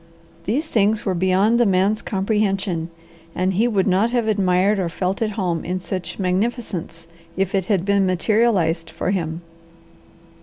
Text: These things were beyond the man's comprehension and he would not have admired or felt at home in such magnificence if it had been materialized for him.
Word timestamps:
These 0.45 0.67
things 0.67 1.05
were 1.05 1.13
beyond 1.13 1.59
the 1.59 1.65
man's 1.67 2.01
comprehension 2.01 2.89
and 3.35 3.53
he 3.53 3.67
would 3.67 3.85
not 3.85 4.09
have 4.09 4.27
admired 4.27 4.79
or 4.79 4.89
felt 4.89 5.21
at 5.21 5.29
home 5.37 5.63
in 5.63 5.79
such 5.79 6.17
magnificence 6.17 7.05
if 7.37 7.53
it 7.53 7.67
had 7.67 7.85
been 7.85 8.07
materialized 8.07 8.89
for 8.89 9.11
him. 9.11 9.41